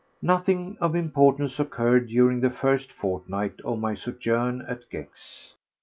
Nothing 0.23 0.79
of 0.81 0.95
importance 0.95 1.59
occurred 1.59 2.07
during 2.07 2.39
the 2.39 2.49
first 2.49 2.91
fortnight 2.91 3.61
of 3.63 3.77
my 3.77 3.93
sojourn 3.93 4.63
at 4.67 4.89
Gex. 4.89 5.53